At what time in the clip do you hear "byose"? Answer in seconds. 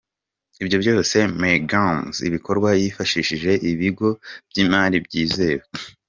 0.83-1.17